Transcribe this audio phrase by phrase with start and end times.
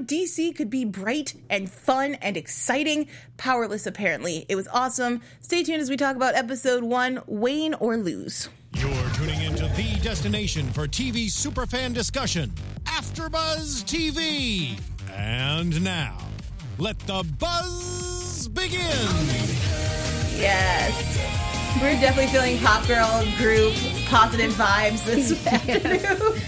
[0.00, 3.08] superhero, DC could be bright and fun and exciting.
[3.36, 4.46] Powerless, apparently.
[4.48, 5.20] It was awesome.
[5.40, 8.48] Stay tuned as we talk about episode one Wayne or Lose.
[8.74, 12.52] You're tuning into the destination for TV superfan discussion,
[12.84, 14.78] AfterBuzz TV.
[15.12, 16.16] And now,
[16.78, 18.80] let the buzz begin.
[20.36, 20.94] Yes.
[21.80, 23.74] We're definitely feeling pop girl group
[24.10, 26.42] positive vibes this afternoon.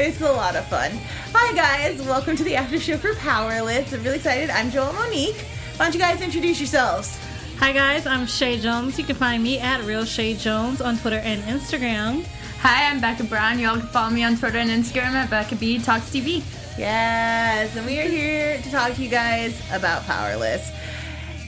[0.00, 0.90] it's a lot of fun.
[1.32, 3.92] Hi guys, welcome to the after show for Powerless.
[3.92, 4.50] I'm really excited.
[4.50, 5.36] I'm Joel Monique.
[5.76, 7.16] Why don't you guys introduce yourselves?
[7.60, 8.98] Hi guys, I'm Shay Jones.
[8.98, 12.24] You can find me at Real Shay Jones on Twitter and Instagram.
[12.62, 13.60] Hi, I'm Becca Brown.
[13.60, 16.42] Y'all can follow me on Twitter and Instagram at Becca B Talks TV.
[16.76, 20.72] Yes, and we are here to talk to you guys about Powerless.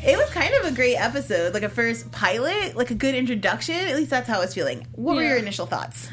[0.07, 3.75] It was kind of a great episode, like a first pilot, like a good introduction.
[3.75, 4.87] At least that's how I was feeling.
[4.93, 6.09] What were your initial thoughts?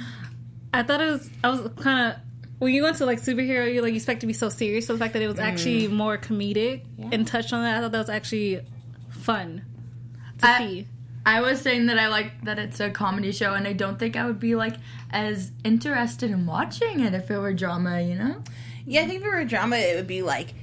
[0.74, 1.30] I thought it was.
[1.44, 2.20] I was kind of
[2.58, 4.88] when you went to like superhero, you like you expect to be so serious.
[4.88, 5.92] So the fact that it was actually mm.
[5.92, 8.62] more comedic and touched on that, I thought that was actually
[9.10, 9.64] fun
[10.40, 10.88] to I- see.
[11.26, 14.18] I was saying that I like that it's a comedy show, and I don't think
[14.18, 14.76] I would be like
[15.10, 18.02] as interested in watching it if it were drama.
[18.02, 18.44] You know?
[18.86, 20.54] Yeah, I think if it were drama, it would be like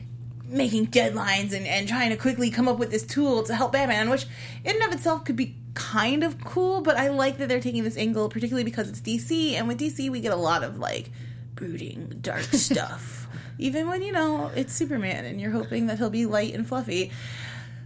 [0.50, 4.10] making deadlines and, and trying to quickly come up with this tool to help Batman,
[4.10, 4.26] which
[4.64, 7.84] in and of itself could be kind of cool, but I like that they're taking
[7.84, 11.10] this angle, particularly because it's DC, and with DC we get a lot of like
[11.54, 13.28] brooding, dark stuff.
[13.58, 17.12] Even when, you know, it's Superman and you're hoping that he'll be light and fluffy.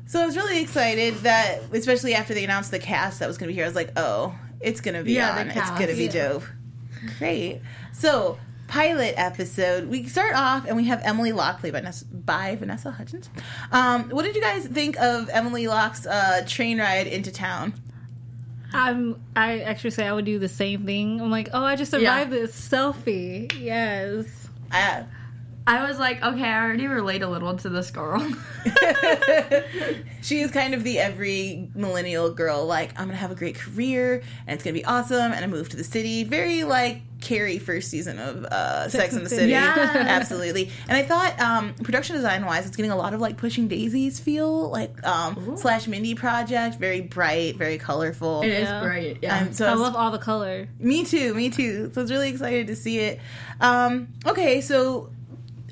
[0.06, 3.48] So I was really excited that, especially after they announced the cast that was going
[3.48, 5.48] to be here, I was like, oh, it's going to be Yeah, on.
[5.50, 6.28] It's going to be Yeah.
[6.28, 6.44] dope.
[7.18, 7.60] Great.
[7.92, 9.88] So, pilot episode.
[9.88, 13.28] We start off and we have Emily Locke played by, Ness- by Vanessa Hudgens.
[13.72, 17.74] Um, what did you guys think of Emily Locke's uh, train ride into town?
[18.72, 19.20] I'm.
[19.36, 21.20] I actually say I would do the same thing.
[21.20, 21.98] I'm like, oh, I just Yeah.
[22.00, 23.52] survived this selfie.
[23.60, 24.48] Yes.
[24.72, 25.04] Uh,
[25.66, 28.20] I was like, okay, I already relate a little to this girl.
[30.22, 33.56] she is kind of the every millennial girl, like, I'm going to have a great
[33.56, 36.24] career and it's going to be awesome and I move to the city.
[36.24, 39.52] Very like Carrie first season of uh, Sex, and the City.
[39.52, 39.72] Yeah.
[39.94, 40.70] Absolutely.
[40.88, 44.20] And I thought um, production design wise, it's getting a lot of like Pushing Daisies
[44.20, 46.76] feel, like um, slash Mindy project.
[46.76, 48.42] Very bright, very colorful.
[48.42, 48.82] It is Yeah.
[48.82, 49.18] great.
[49.22, 49.38] Yeah.
[49.38, 50.68] Um, so I I was- love all the color.
[50.78, 51.90] Me too, me too.
[51.94, 53.20] So I was really excited to see it.
[53.62, 55.08] Um, okay, so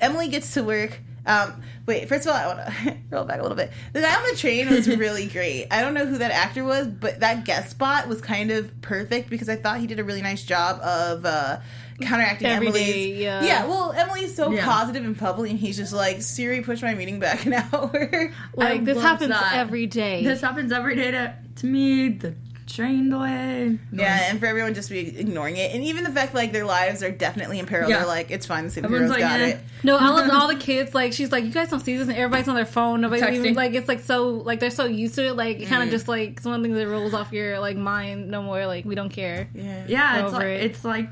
[0.02, 0.98] Emily gets to work.
[1.24, 3.70] Um, wait, first of all, I want to roll back a little bit.
[3.92, 5.68] The guy on the train was really great.
[5.70, 9.30] I don't know who that actor was, but that guest spot was kind of perfect
[9.30, 11.60] because I thought he did a really nice job of uh,
[12.00, 12.84] counteracting Every Emily's.
[12.86, 13.44] day, yeah.
[13.44, 14.64] yeah, well, Emily's so Yeah.
[14.64, 18.32] positive and bubbly, and he's just like, Siri, push my meeting back an hour.
[18.56, 19.54] Like this happens that.
[19.54, 20.24] every day.
[20.24, 22.08] this happens every day to, to me.
[22.08, 22.34] The
[22.66, 23.78] train delay.
[23.92, 25.74] yeah, and for everyone just to be ignoring it.
[25.74, 27.88] And even the fact like their lives are definitely in peril.
[27.90, 27.98] Yeah.
[27.98, 29.46] They're like, it's fine, the superheroes Everyone's like, got eh.
[29.48, 29.60] it.
[29.82, 30.94] No, I love all the kids.
[30.94, 33.00] Like she's like, you guys don't see this, and everybody's on their phone.
[33.00, 33.34] Nobody's Texting.
[33.34, 35.36] even like it's like so like they're so used to it.
[35.36, 35.68] Like it Mm.
[35.68, 38.30] kind of just like it's one of the things that rolls off your like mind.
[38.30, 39.48] No more like we don't care.
[39.54, 39.84] Yeah.
[39.86, 40.64] Yeah, it's like it.
[40.64, 41.08] it's like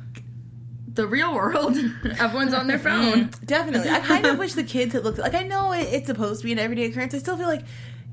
[0.93, 1.77] the real world.
[2.19, 3.31] Everyone's on their phone.
[3.44, 3.88] Definitely.
[3.91, 6.47] I kind of wish the kids had looked like I know it, it's supposed to
[6.47, 7.15] be an everyday occurrence.
[7.15, 7.62] I still feel like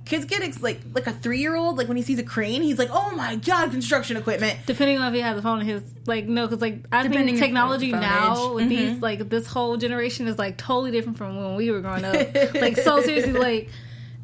[0.07, 2.61] kids get ex- like like a three year old like when he sees a crane,
[2.61, 5.67] he's like, "Oh my god, construction equipment." Depending on if he has a phone, in
[5.67, 8.53] his like no, because like I Depending think technology now age.
[8.55, 8.69] with Mm-hmm.
[8.69, 12.13] these like this whole generation is like totally different from when we were growing up.
[12.55, 13.69] like so seriously, like.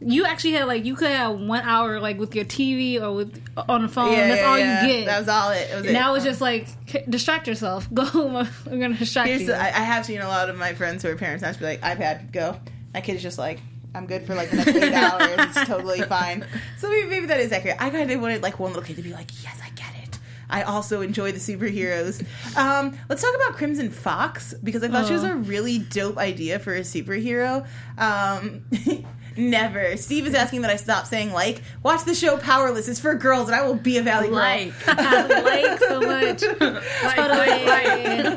[0.05, 3.41] You actually had like you could have one hour like with your TV or with
[3.69, 4.11] on the phone.
[4.11, 5.05] That's all you get.
[5.05, 5.69] That was all it.
[5.71, 5.93] it was it.
[5.93, 6.67] now it's just like
[7.09, 7.87] distract yourself.
[7.93, 9.47] Go, I'm gonna distract Here's you.
[9.47, 11.59] the, I, I have seen a lot of my friends who are parents now just
[11.59, 12.59] be like, "iPad, go."
[12.93, 13.61] My kid's just like.
[13.95, 15.35] I'm good for like the next eight hours.
[15.55, 16.45] It's totally fine.
[16.77, 17.77] So maybe, maybe that is accurate.
[17.79, 20.19] I kind of wanted like one little kid to be like, "Yes, I get it.
[20.49, 22.25] I also enjoy the superheroes."
[22.57, 25.31] Um, let's talk about Crimson Fox because I thought she was Oh.
[25.33, 27.65] a really dope idea for a superhero.
[27.97, 28.63] Um,
[29.37, 29.95] never.
[29.97, 31.61] Steve is asking that I stop saying like.
[31.83, 32.87] Watch the show Powerless.
[32.87, 34.37] It's for girls, and I will be a valley girl.
[34.37, 36.41] Like, like so much.
[36.41, 38.33] like, Totally.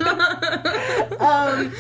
[1.18, 1.72] um,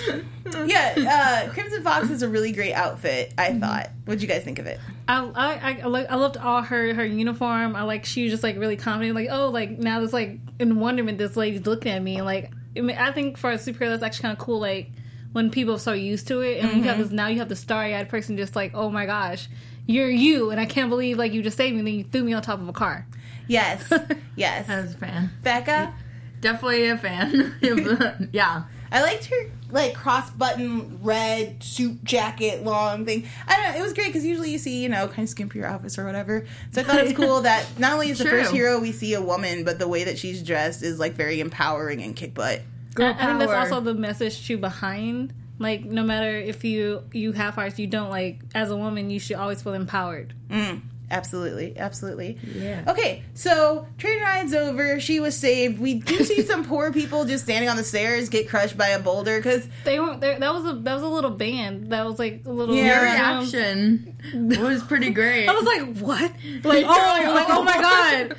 [0.66, 3.32] yeah, uh, Crimson Fox is a really great outfit.
[3.36, 3.90] I thought.
[4.04, 4.78] What'd you guys think of it?
[5.08, 7.76] I, I, I, I loved all her her uniform.
[7.76, 9.14] I like she was just like really confident.
[9.14, 12.16] Like oh, like now this like in wonderment, this lady's looking at me.
[12.16, 14.60] And like I, mean, I think for a superhero, that's actually kind of cool.
[14.60, 14.90] Like
[15.32, 17.56] when people are so used to it, and you have this now you have the
[17.56, 19.48] starry eyed person just like oh my gosh,
[19.86, 21.80] you're you, and I can't believe like you just saved me.
[21.80, 23.06] And then you threw me on top of a car.
[23.48, 23.92] Yes,
[24.36, 24.68] yes.
[24.68, 25.30] I was a fan.
[25.42, 25.94] Becca,
[26.40, 28.28] Definitely a fan.
[28.32, 28.64] yeah.
[28.90, 33.26] I liked her like cross button red suit jacket long thing.
[33.46, 33.78] I don't know.
[33.80, 36.46] It was great because usually you see you know kind of skimpier outfits or whatever.
[36.72, 38.42] So I thought it was cool that not only is the True.
[38.42, 41.40] first hero we see a woman, but the way that she's dressed is like very
[41.40, 42.62] empowering and kick butt.
[42.94, 47.02] Girl I, I think that's also the message too behind Like no matter if you
[47.12, 50.34] you have hearts, you don't like as a woman, you should always feel empowered.
[50.48, 50.82] Mm.
[51.08, 52.36] Absolutely, absolutely.
[52.54, 52.82] Yeah.
[52.88, 54.98] Okay, so train ride's over.
[54.98, 55.78] She was saved.
[55.78, 58.98] We do see some poor people just standing on the stairs get crushed by a
[58.98, 60.38] boulder because They weren't there.
[60.38, 61.92] That was a that was a little band.
[61.92, 62.84] That was like a little Yeah.
[63.02, 63.54] Your drums.
[63.54, 64.16] reaction
[64.60, 65.46] was pretty great.
[65.48, 66.32] I was like, what?
[66.64, 68.36] Like, oh, like, oh my god,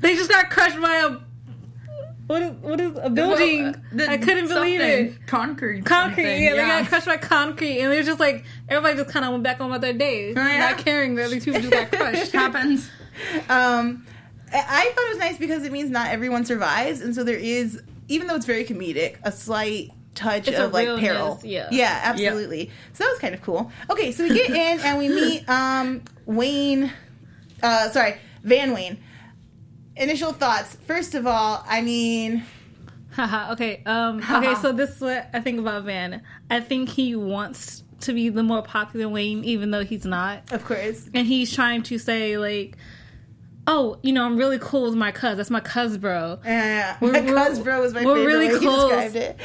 [0.00, 1.23] they just got crushed by a
[2.26, 3.74] what is what is a building?
[3.92, 5.26] The- I couldn't believe it.
[5.26, 5.84] Concrete.
[5.84, 9.10] Concrete, something, yeah, they got crushed by concrete, and it was just like everybody just
[9.12, 10.58] kind of went back on with their day, yeah.
[10.70, 12.32] not caring that these people just got crushed.
[12.32, 12.88] happens.
[13.48, 14.06] um,
[14.52, 17.36] I I thought it was nice because it means not everyone survives, and so there
[17.38, 21.40] is, even though it's very comedic, a slight touch It's a of like realness, peril.
[21.42, 21.68] yeah.
[21.72, 22.70] yeah, absolutely.
[22.92, 23.70] So that was kind of cool.
[23.90, 26.92] Okay, so we get in and we meet um Wayne.
[27.62, 28.98] Uh, sorry, Van Wayne.
[29.96, 30.76] Initial thoughts.
[30.86, 32.44] First of all, I mean,
[33.12, 36.22] Haha, okay, um, okay, so this is what I think about Van.
[36.50, 40.50] I think he wants to be the more popular Wayne, even though he's not.
[40.52, 42.76] of course, and he's trying to say like
[43.66, 47.12] oh you know i'm really cool with my cuz that's my cuz bro yeah, We're-
[47.18, 48.90] my we're- cuz bro was my we're favorite really close.
[48.90, 49.40] described it.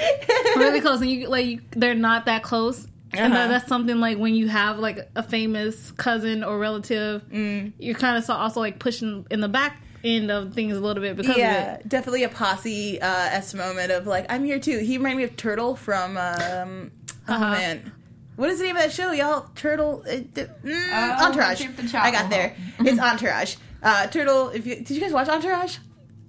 [0.57, 3.44] really close and you like you, they're not that close and Uh-huh.
[3.44, 7.72] that, that's something like when you have like a famous cousin or relative Mm.
[7.80, 11.16] you're kind of also like pushing in the back end of things a little bit
[11.18, 14.80] because yeah, of it definitely a posse uh, s moment of like I'm here too.
[14.80, 16.92] He reminded me of Turtle from um,
[17.28, 17.51] oh Uh-huh.
[17.51, 17.92] man,
[18.36, 19.48] what is the name of that show, y'all?
[19.56, 21.66] Turtle, uh, mm, Uh, Entourage.
[21.94, 22.56] I got there.
[22.80, 23.56] It's Entourage.
[23.84, 24.50] Uh, Turtle.
[24.50, 25.78] If you did you guys watch Entourage?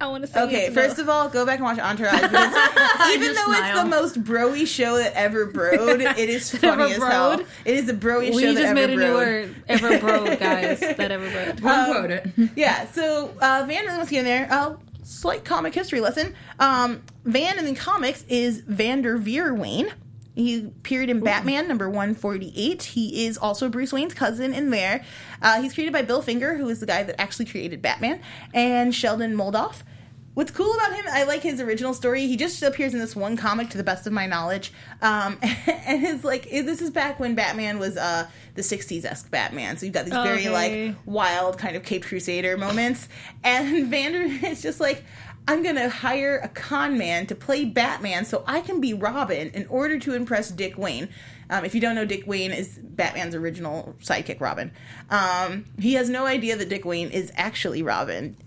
[0.01, 1.03] I want to say Okay, yes, first no.
[1.03, 2.13] of all, go back and watch Entourage.
[2.23, 3.87] even just though it's the smile.
[3.87, 7.37] most broy show that ever broed, it is funny Ever as hell.
[7.37, 7.45] broed?
[7.65, 11.11] It is the broiest we show just made a new word ever bro guys that
[11.11, 12.27] ever bro One quote it.
[12.55, 14.47] Yeah, so uh, Van really wants to get in there.
[14.51, 16.33] Uh, slight comic history lesson.
[16.59, 19.91] Um, Van in the comics is Vander Veer Wayne.
[20.33, 22.81] He appeared in Batman number 148.
[22.83, 25.03] He is also Bruce Wayne's cousin in there.
[25.41, 28.21] Uh, he's created by Bill Finger, who is the guy that actually created Batman,
[28.53, 29.83] and Sheldon Moldoff.
[30.33, 32.25] What's cool about him, I like his original story.
[32.25, 34.71] He just appears in this one comic, to the best of my knowledge.
[35.01, 39.75] Um, and his like, this is back when Batman was uh, the '60s esque Batman.
[39.75, 43.09] So you've got these very like wild kind of Cape Crusader moments.
[43.43, 45.03] And Vander is just like,
[45.49, 49.67] I'm gonna hire a con man to play Batman so I can be Robin in
[49.67, 51.09] order to impress Dick Wayne.
[51.49, 54.71] Um, if you don't know, Dick Wayne is Batman's original sidekick, Robin.
[55.09, 58.37] Um, he has no idea that Dick Wayne is actually Robin,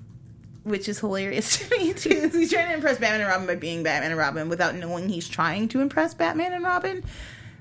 [0.65, 2.29] which is hilarious to me too.
[2.33, 5.29] he's trying to impress Batman and Robin by being Batman and Robin without knowing he's
[5.29, 7.05] trying to impress Batman and Robin.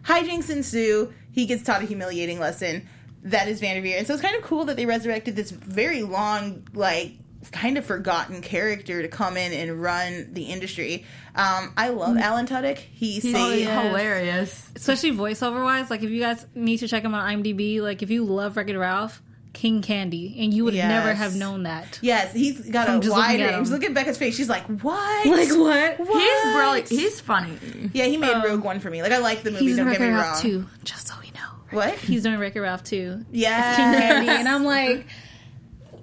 [0.05, 1.13] Hijinks ensue.
[1.31, 2.87] He gets taught a humiliating lesson.
[3.23, 3.97] That is Vanderveer.
[3.99, 7.13] And so it's kind of cool that they resurrected this very long, like,
[7.51, 11.05] kind of forgotten character to come in and run the industry.
[11.35, 12.77] Um, I love Alan Tudyk.
[12.77, 13.69] He He's saved.
[13.69, 14.69] hilarious.
[14.75, 18.09] especially voiceover wise like if you guys need to check him on imdb like if
[18.09, 19.21] you love wreck-it ralph
[19.53, 20.87] king candy and you would Yes.
[20.89, 23.69] never have known that Yes, he's got From a just wide looking at range.
[23.69, 24.35] Look at Becca's face.
[24.35, 25.25] She's like, what?
[25.27, 26.21] like what What?
[26.21, 26.89] He's brilliant.
[26.89, 27.57] He's funny.
[27.93, 29.01] yeah, he made Um, Rogue One for me.
[29.03, 30.17] Like, I like the movie, He's don't get me wrong.
[30.17, 31.39] Ralph too, just so we know.
[31.69, 31.93] What?
[31.95, 33.23] He's doing Wreck-It Ralph too.
[33.31, 33.75] Yes.
[33.77, 35.05] King Candy, and I'm like,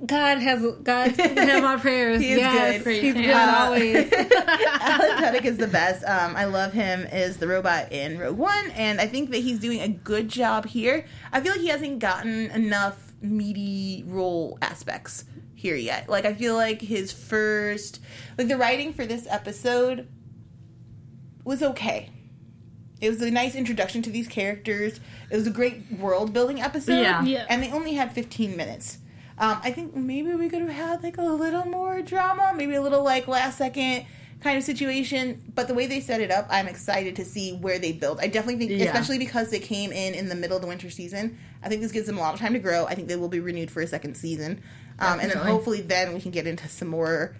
[0.07, 2.21] God has God has my prayers.
[2.21, 3.03] He is yes, good.
[3.03, 4.13] he's good Uh, always.
[4.13, 6.05] Alan Tudyk is the best.
[6.05, 9.59] Um, I love him as the robot in Rogue One, and I think that he's
[9.59, 11.05] doing a good job here.
[11.33, 15.25] I feel like he hasn't gotten enough meaty role aspects
[15.55, 16.09] here yet.
[16.09, 18.01] Like I feel like his first,
[18.39, 20.09] like the writing for this episode
[21.45, 22.11] was okay.
[23.01, 25.01] It was a nice introduction to these characters.
[25.31, 27.01] It was a great world building episode.
[27.01, 27.23] Yeah.
[27.23, 27.47] Yeah.
[27.49, 28.99] And they only had 15 minutes.
[29.39, 32.83] Um, I think maybe we could have had like a little more drama, maybe a
[32.83, 34.05] little like last second
[34.43, 35.43] kind of situation.
[35.55, 38.21] But the way they set it up, I'm excited to see where they build.
[38.21, 38.87] I definitely think, Yeah.
[38.87, 41.93] especially because they came in in the middle of the winter season, I think this
[41.93, 42.87] gives them a lot of time to grow.
[42.87, 44.63] I think they will be renewed for a second season.
[44.99, 47.35] Um, and then hopefully then we can get into some more,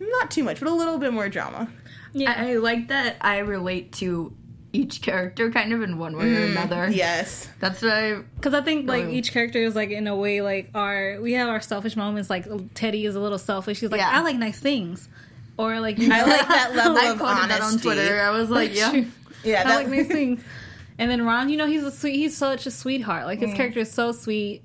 [0.00, 1.68] not too much, but a little bit more drama.
[2.12, 2.32] Yeah.
[2.36, 4.34] I, I like that I relate to
[4.72, 6.90] each character kind of in one way or another.
[6.90, 7.48] Yes.
[7.60, 8.16] That's what I.
[8.34, 11.48] Because I think like each character is like in a way like our we have
[11.48, 12.28] our selfish moments.
[12.28, 13.80] Like Teddy is a little selfish.
[13.80, 14.10] He's like Yeah.
[14.12, 15.08] I like nice things,
[15.58, 17.82] or like you I like that level I of quoted that on honesty.
[17.82, 18.20] Twitter.
[18.20, 19.04] I was like, yeah.
[19.44, 20.42] Yeah, I that, like nice things.
[20.98, 22.16] And then Ron, you know, he's a sweet.
[22.16, 23.26] He's such a sweetheart.
[23.26, 23.56] Like his mm.
[23.56, 24.62] character is so sweet.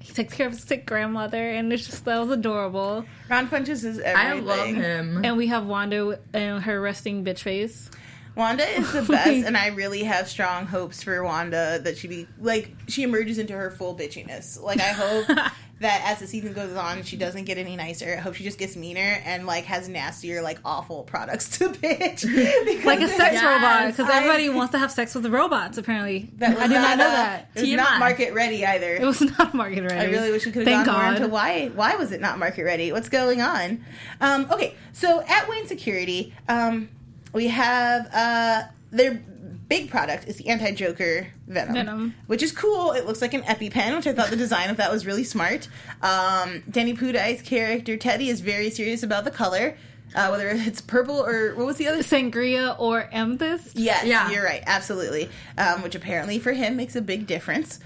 [0.00, 3.04] He takes care of his sick grandmother, and it's just that was adorable.
[3.28, 5.24] Ron punches is I love him.
[5.24, 7.88] And we have Wanda and her resting bitch face.
[8.34, 12.26] Wanda is the best, and I really have strong hopes for Wanda that she be
[12.40, 14.60] like she emerges into her full bitchiness.
[14.60, 18.14] Like I hope that as the season goes on, she doesn't get any nicer.
[18.16, 22.24] I hope she just gets meaner and like has nastier, like awful products to pitch.
[22.84, 23.44] Like a sex Yes.
[23.44, 25.78] robot because everybody wants to have sex with the robots.
[25.78, 27.50] Apparently, That I did not know uh, that.
[27.54, 28.94] It was not market ready either.
[28.94, 29.94] It was not market ready.
[29.94, 31.16] I really wish we could have gone more God.
[31.16, 32.92] into why why was it not market ready?
[32.92, 33.84] What's going on?
[34.20, 36.88] Um, okay, so at Wayne Security, um,
[37.32, 39.22] we have uh, their
[39.70, 42.14] big product is the anti Joker Venom, Venom.
[42.26, 42.92] which is cool.
[42.92, 45.68] It looks like an EpiPen, which I thought the design of that was really smart.
[46.02, 49.78] Um, Danny Pudi's character Teddy is very serious about the color,
[50.14, 53.76] uh, whether it's purple or what was the other Sangria or amethyst.
[53.78, 54.28] Yes, Yeah.
[54.30, 54.62] you're right.
[54.66, 55.30] Absolutely.
[55.56, 57.78] Um, which apparently for him makes a big difference.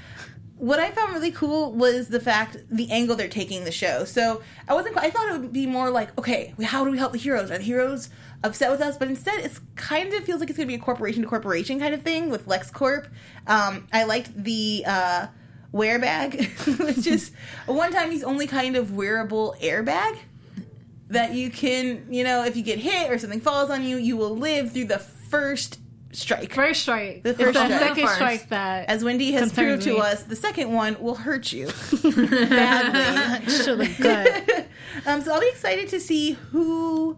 [0.56, 4.04] What I found really cool was the fact the angle they're taking the show.
[4.04, 4.96] So I wasn't.
[4.96, 7.50] I thought it would be more like, okay, how do we help the heroes?
[7.50, 8.08] Are the heroes
[8.44, 8.96] upset with us?
[8.96, 11.80] But instead, it's kind of feels like it's going to be a corporation to corporation
[11.80, 13.08] kind of thing with LexCorp.
[13.48, 15.26] Um, I liked the uh,
[15.72, 16.46] wear bag,
[16.78, 17.32] which is
[17.66, 20.18] one time he's only kind of wearable airbag
[21.08, 24.16] that you can, you know, if you get hit or something falls on you, you
[24.16, 25.78] will live through the first
[26.12, 26.52] strike.
[26.54, 27.22] First strike.
[27.24, 27.80] The It's first the strike.
[27.80, 28.14] second First.
[28.14, 30.00] strike that As Wendy has Concerns proved to me.
[30.00, 31.66] us, the second one will hurt you
[32.48, 33.46] badly.
[33.64, 34.66] to the gut.
[35.06, 37.16] um, so I'll be excited to see who, le-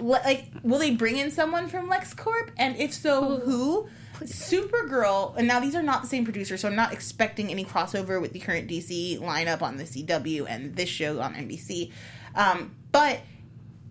[0.00, 3.88] like, will they bring in someone from LexCorp, and if so, who?
[4.20, 8.20] Supergirl, and now these are not the same producer, so I'm not expecting any crossover
[8.20, 11.92] with the current DC lineup on the CW and this show on NBC.
[12.34, 13.20] Um, but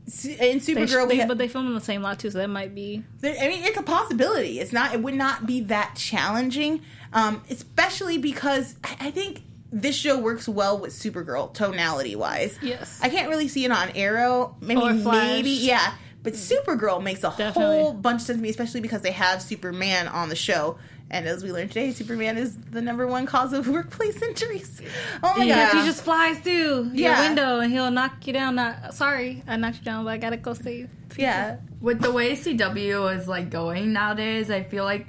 [0.06, 2.50] in They Supergirl, they- have, but they film in the same lot too, so that
[2.50, 3.04] might be.
[3.24, 4.60] I mean, it's a possibility.
[4.60, 4.94] It's not.
[4.94, 6.82] It would not be that challenging,
[7.14, 12.58] um, especially because I I think this show works well with Supergirl tonality wise.
[12.62, 13.00] Yes.
[13.02, 14.56] I can't really see it on Arrow.
[14.62, 15.28] Maybe, Or Flash.
[15.28, 15.94] maybe, yeah.
[16.24, 17.62] But Supergirl makes a Definitely.
[17.64, 20.78] whole bunch of sense to me, especially because they have Superman on the show.
[21.10, 24.82] And as we learned today, Superman is the number one cause of workplace injuries.
[25.24, 25.82] Oh my Because god!
[25.82, 28.56] he just flies through your window and he'll knock you down.
[28.56, 30.90] Not sorry, I knocked you down, but I gotta go save.
[31.18, 31.58] yeah.
[31.80, 35.08] With the way CW is like going nowadays, I feel like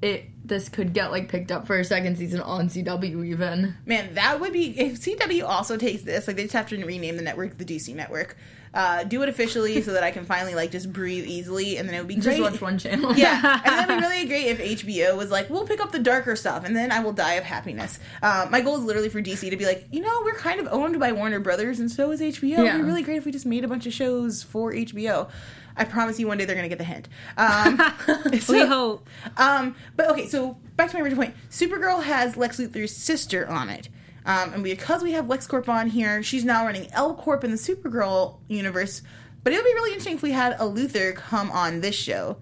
[0.00, 3.74] it this could get like picked up for a second season on CW even.
[3.86, 6.26] Man, that would be if CW also takes this.
[6.26, 8.36] Like they just have to rename the network the DC network.
[8.74, 11.94] Uh, do it officially so that I can finally like just breathe easily, and then
[11.94, 12.40] it would be Just great.
[12.42, 13.14] watch one channel.
[13.16, 16.36] yeah, and that'd be really great if HBO was like, "We'll pick up the darker
[16.36, 19.48] stuff, and then I will die of happiness." Uh, my goal is literally for DC
[19.48, 22.20] to be like, you know, we're kind of owned by Warner Brothers, and so is
[22.20, 22.58] HBO.
[22.58, 25.30] It'd be really great if we just made a bunch of shows for HBO.
[25.78, 27.08] I promise you, one day they're gonna get the hint.
[27.36, 27.80] Um,
[28.48, 29.08] we hope.
[29.36, 31.36] um, but okay, so back to my original point.
[31.50, 33.88] Supergirl has Lex Luthor's sister on it.
[34.26, 37.56] Um, and because we have LexCorp on here, she's now running L Corp in the
[37.56, 39.02] Supergirl universe.
[39.42, 42.36] But it would be really interesting if we had a Luthor come on this show.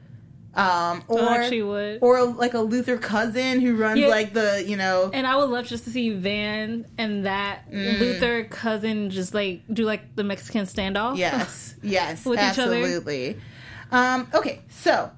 [0.56, 1.98] Um, or I actually would.
[2.00, 4.08] or like a Luther cousin who runs Yeah.
[4.08, 8.00] like the you know And I would love just to see Van and that Mm.
[8.00, 11.18] Luther cousin just like do like the Mexican standoff.
[11.18, 12.74] Yes, yes, With each other.
[12.76, 13.36] absolutely.
[13.92, 15.10] Um, okay, so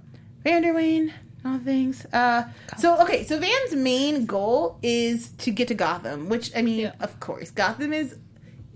[0.44, 1.14] Vander Wayne,
[1.44, 2.04] all things.
[2.12, 2.42] Uh,
[2.76, 6.92] so okay, so Van's main goal is to get to Gotham, which I mean, Yeah.
[7.00, 8.16] of course, Gotham is.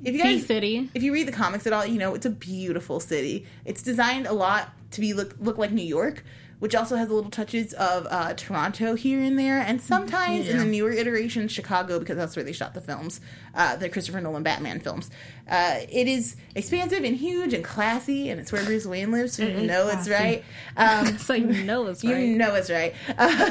[0.04, 0.90] If you guys, City.
[0.94, 3.46] if you read the comics at all, you know it's a beautiful city.
[3.64, 6.24] It's designed a lot to be look look like New York,
[6.62, 10.64] which also has little touches of uh, Toronto here and there, and sometimes in the
[10.64, 13.20] newer iterations, Chicago because that's where they shot the films,
[13.56, 15.10] uh, the Christopher Nolan Batman films.
[15.50, 19.42] Uh, it is expansive and huge and classy, and it's where Bruce Wayne lives, so
[19.42, 20.44] It you know it's right.
[20.76, 22.16] Um, So you know it's right.
[22.16, 22.94] you know it's right.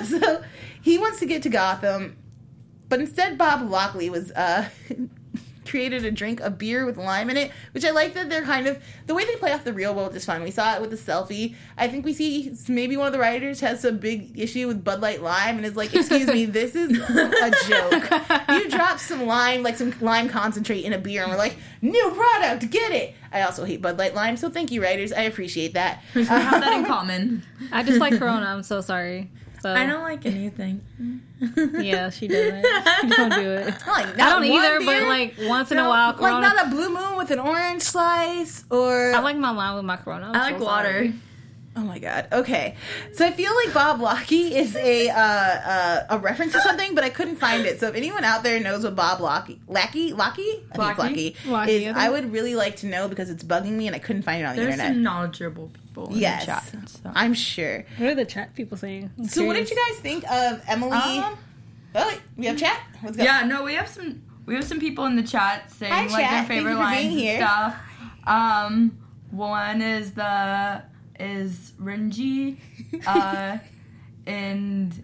[0.05, 0.41] So
[0.81, 2.15] he wants to get to Gotham,
[2.87, 4.69] but instead Bob Lockley was uh,
[5.71, 8.67] created a drink, a beer with lime in it, which I like that they're kind
[8.67, 10.43] of the way they play off the real world is fun.
[10.43, 11.55] We saw it with the selfie.
[11.77, 14.99] I think we see maybe one of the writers has a big issue with Bud
[15.01, 18.49] Light lime and is like, "Excuse me, this is a joke.
[18.49, 22.11] You dropped some lime, like some lime concentrate in a beer, and we're like, new
[22.11, 25.13] product, get it." I also hate Bud Light lime, so thank you, writers.
[25.13, 26.03] I appreciate that.
[26.13, 27.43] We have that in common.
[27.71, 28.45] I just like Corona.
[28.45, 29.29] I'm so sorry.
[29.61, 30.81] So I don't like anything.
[31.81, 32.63] Yeah, she doesn't.
[33.01, 33.65] She don't do it.
[33.87, 35.01] Like, I don't either, beer?
[35.01, 38.63] but like once in a while, like not a blue moon with an orange slice,
[38.69, 40.27] or I like my lime with my Corona.
[40.29, 41.11] I'm I like so water.
[41.73, 41.85] Sorry.
[41.85, 42.27] oh my god.
[42.31, 42.75] Okay,
[43.13, 47.03] so I feel like Bob Locky is a uh, uh, a reference to something, but
[47.03, 47.79] I couldn't find it.
[47.79, 50.99] So if anyone out there knows what Bob Locky, Lackey, Locky, I think it's Locky?
[50.99, 51.97] Locky, Locky, is, I think.
[51.97, 54.45] I would really like to know because it's bugging me and I couldn't find it
[54.45, 54.93] on the There's internet.
[54.93, 56.89] some knowledgeable people in yes, the chat.
[56.89, 57.11] So.
[57.13, 57.85] I'm sure.
[57.97, 59.11] What are the chat people saying?
[59.17, 60.91] I'm So what did you guys think of Emily?
[60.91, 61.37] Um,
[61.95, 62.81] oh, wait, we have chat.
[63.03, 63.23] Let's go.
[63.23, 66.25] Yeah, no, we have some we have some people in the chat saying Hi, like
[66.25, 66.31] chat.
[66.31, 67.41] their favorite you for lines here.
[67.41, 67.77] and stuff.
[68.27, 68.97] Um,
[69.31, 70.83] one is the
[71.21, 72.57] is Renji,
[73.07, 73.57] uh,
[74.25, 75.03] and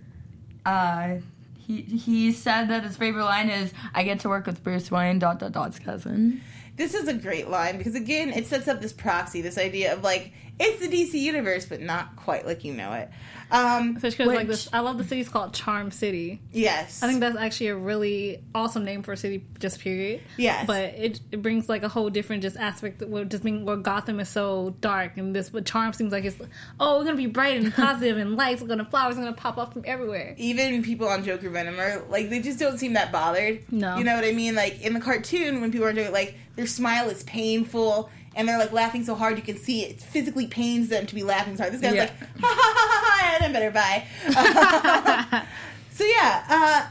[0.66, 1.16] uh,
[1.58, 5.20] he he said that his favorite line is "I get to work with Bruce Wayne."
[5.20, 6.42] Dot dot dot's cousin.
[6.76, 10.04] This is a great line because again, it sets up this proxy, this idea of
[10.04, 13.10] like it's the DC universe, but not quite like you know it.
[13.50, 16.42] Um, 'cause, like Which- this, I love the city's called Charm City.
[16.52, 20.22] yes, I think that's actually a really awesome name for a city, just period.
[20.36, 20.68] Yes.
[20.68, 24.20] But it, it brings like a whole different just aspect what just being where Gotham
[24.20, 26.36] is so dark and this but Charm seems like it's
[26.80, 29.58] oh we're gonna be bright and positive and lights are gonna flowers are gonna pop
[29.58, 30.36] up from everywhere.
[30.38, 33.64] even people on Joker Venom are like they just don't seem that bothered.
[33.72, 33.98] No.
[33.98, 34.56] you know what I mean.
[34.56, 38.58] Like in the cartoon, when people are doing like their smile is painful and they're
[38.58, 41.64] like laughing so hard you can see it physically pains them to be laughing so
[41.64, 41.74] hard.
[41.74, 42.02] This guy's Yeah.
[42.04, 45.46] like ha ha ha ha ha, and I better bye.
[45.92, 46.88] so yeah, uh,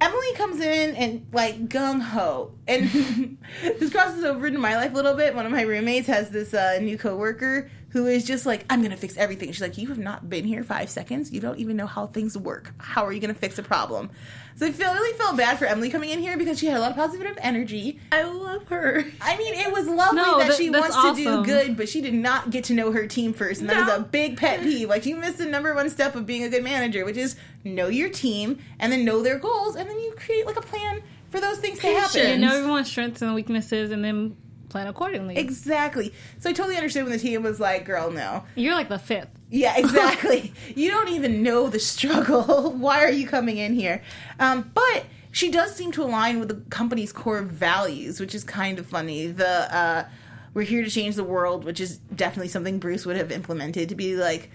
[0.00, 2.88] Emily comes in and like gung ho, and
[3.62, 5.34] this crosses over into my life a little bit.
[5.34, 8.96] One of my roommates has this uh, new coworker who is just like, "I'm gonna
[8.96, 11.32] fix everything." She's like, "You have not been here five seconds.
[11.32, 12.74] You don't even know how things work.
[12.78, 14.10] How are you gonna fix a problem?"
[14.56, 16.80] So I feel really felt bad for Emily coming in here because she had a
[16.80, 17.98] lot of positive energy.
[18.12, 19.04] I love her.
[19.20, 22.00] I mean, it was lovely No, that that- she wants to do good, but she
[22.02, 23.96] did not get to know her team first, and that is No.
[23.96, 24.88] a big pet peeve.
[24.90, 27.88] Like you missed the number one step of being a good manager, which is know
[27.88, 31.40] your team and then know their goals, and then you create like a plan for
[31.40, 32.40] those things to happen.
[32.40, 34.36] You know everyone's strengths and weaknesses and then
[34.68, 35.36] plan accordingly.
[35.36, 36.12] Exactly.
[36.38, 39.28] So I totally understood when the team was like, "Girl, no." You're like the fifth.
[39.50, 40.52] Yeah, exactly.
[40.74, 42.72] you don't even know the struggle.
[42.76, 44.02] Why are you coming in here?
[44.38, 48.78] Um, but she does seem to align with the company's core values, which is kind
[48.78, 49.26] of funny.
[49.26, 50.08] The uh,
[50.54, 53.94] we're here to change the world, which is definitely something Bruce would have implemented to
[53.94, 54.50] be like.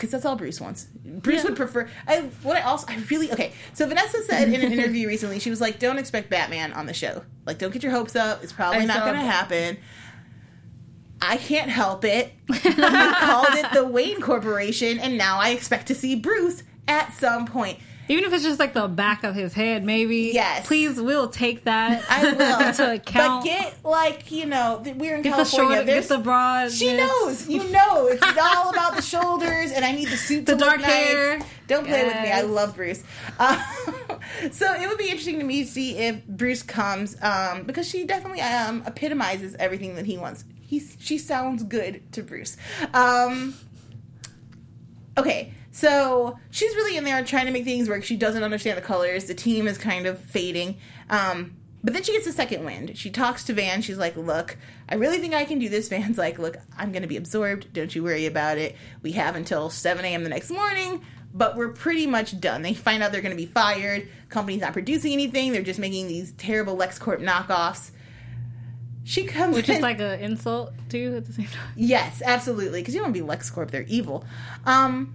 [0.00, 0.84] Because that's all Bruce wants.
[1.04, 1.50] Bruce Yeah.
[1.50, 1.86] would prefer.
[2.08, 3.52] I what I also I really okay.
[3.74, 6.94] So Vanessa said in an interview recently, she was like, "Don't expect Batman on the
[6.94, 7.22] show.
[7.44, 8.42] Like, don't get your hopes up.
[8.42, 9.76] It's probably I not going to happen."
[11.20, 12.32] I can't help it.
[12.48, 17.44] we called it the Wayne Corporation, and now I expect to see Bruce at some
[17.44, 17.78] point.
[18.10, 20.32] Even if it's just like the back of his head, maybe.
[20.34, 20.66] Yes.
[20.66, 22.66] Please, we'll take that I will.
[22.66, 23.44] into account.
[23.44, 25.74] But get like you know, we're in Get the California.
[25.76, 26.72] short, There's get the broad.
[26.72, 27.48] she knows.
[27.48, 28.20] You know, it's
[28.56, 30.90] all about the shoulders, and I need the suit to The dark nice.
[30.90, 31.40] hair.
[31.68, 32.32] Don't play with me.
[32.32, 33.04] I love Bruce.
[33.38, 33.62] Uh,
[34.50, 38.02] so it would be interesting to me to see if Bruce comes, um, because she
[38.06, 40.44] definitely um, epitomizes everything that he wants.
[40.60, 42.56] He's she sounds good to Bruce.
[42.92, 43.54] Um,
[45.16, 48.04] okay, so she's really in there trying to make things work.
[48.04, 49.24] She doesn't understand the colors.
[49.24, 50.78] The team is kind of fading.
[51.08, 52.98] Um, but then she gets a second wind.
[52.98, 53.80] She talks to Van.
[53.80, 55.88] She's like, Look, I really think I can do this.
[55.90, 57.72] Van's like, Look, I'm going to be absorbed.
[57.72, 58.76] Don't you worry about it.
[59.02, 60.24] We have until 7 a.m.
[60.24, 61.02] the next morning,
[61.32, 62.62] but we're pretty much done.
[62.62, 64.08] They find out they're going to be fired.
[64.28, 65.52] Company's not producing anything.
[65.52, 67.92] They're just making these terrible LexCorp knockoffs.
[69.04, 69.76] She comes Which in.
[69.76, 71.72] is like an insult too at the same time.
[71.74, 72.80] Yes, absolutely.
[72.80, 74.24] Because you don't want to be LexCorp; they're evil.
[74.66, 75.14] Um,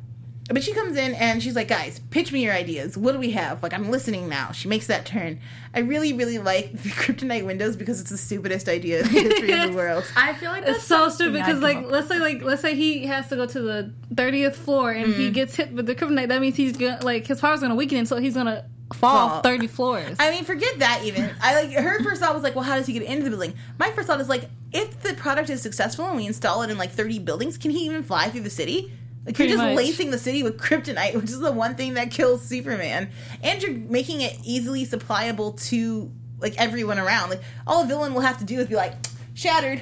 [0.49, 2.95] but she comes in and she's like, "Guys, pitch me your ideas.
[2.97, 3.63] What do we have?
[3.63, 5.39] Like, I'm listening now." She makes that turn.
[5.73, 9.51] I really, really like the kryptonite windows because it's the stupidest idea in the history
[9.53, 10.03] of the world.
[10.15, 12.75] I feel like that's It's so stupid because, like, up let's say, like, let's say
[12.75, 15.19] he has to go to the thirtieth floor and Mm-hmm.
[15.21, 16.27] he gets hit with the kryptonite.
[16.27, 19.41] That means he's gonna, like, his power's gonna weaken, so he's gonna fall, Fall.
[19.41, 20.15] thirty floors.
[20.19, 21.01] I mean, forget that.
[21.05, 23.29] Even I like her first thought was like, "Well, how does he get into the
[23.31, 26.69] building?" My first thought is like, if the product is successful and we install it
[26.69, 28.91] in like 30 buildings, can he even fly through the city?
[29.25, 29.77] Like Pretty you're just much.
[29.77, 33.09] lacing the city with kryptonite, which is the one thing that kills Superman,
[33.41, 37.29] and you're making it easily supplyable to like everyone around.
[37.31, 38.93] Like all a villain will have to do is be like,
[39.33, 39.81] shattered,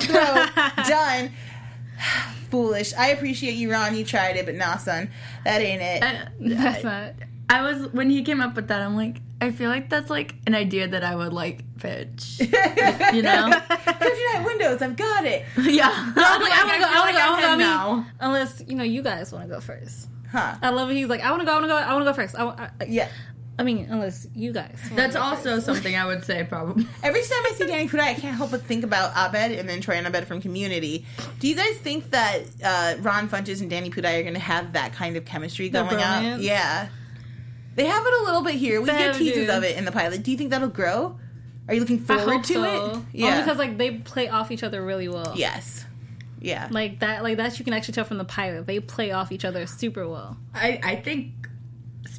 [0.00, 0.14] throw,
[0.88, 1.30] done.
[2.50, 2.94] Foolish.
[2.94, 3.94] I appreciate you, Ron.
[3.96, 5.10] You tried it, but nah, son,
[5.44, 6.02] that ain't it.
[6.02, 7.12] I- That's not.
[7.50, 8.82] I was when he came up with that.
[8.82, 12.40] I'm like, I feel like that's like an idea that I would like pitch.
[13.14, 13.48] You know?
[13.70, 14.82] Kryptonite windows.
[14.82, 15.46] I've got it.
[15.58, 15.88] yeah.
[15.90, 16.90] I'm like, I want to go.
[16.90, 17.20] I want to go.
[17.22, 17.52] I want to go.
[17.52, 18.06] I mean, now.
[18.20, 20.08] unless you know, you guys want to go first.
[20.30, 20.56] Huh?
[20.60, 20.94] I love it.
[20.96, 21.52] He's like, I want to go.
[21.52, 21.76] I want to go.
[21.76, 22.34] I want to go first.
[22.36, 23.08] I, wa- I, Yeah.
[23.58, 24.78] I mean, unless you guys.
[24.92, 25.66] That's also first.
[25.66, 26.86] something I would say probably.
[27.02, 29.80] Every time I see Danny Pudi, I can't help but think about Abed and then
[29.80, 31.04] Troy and Abed from Community.
[31.40, 34.74] Do you guys think that uh, Ron Funches and Danny Pudi are going to have
[34.74, 36.22] that kind of chemistry The going out?
[36.22, 36.42] bromance?
[36.42, 36.88] Yeah.
[37.74, 38.80] They have it a little bit here.
[38.80, 39.52] We They get teases do.
[39.52, 40.22] of it in the pilot.
[40.22, 41.18] Do you think that'll grow?
[41.66, 42.62] Are you looking I forward hope to so.
[42.64, 42.78] it?
[42.78, 43.40] Only Yeah.
[43.40, 45.34] because like they play off each other really well.
[45.36, 45.84] yes.
[46.40, 46.68] Yeah.
[46.70, 47.24] Like that.
[47.24, 47.58] Like that.
[47.58, 48.66] You can actually tell from the pilot.
[48.68, 50.36] They play off each other super well.
[50.54, 51.32] I, I think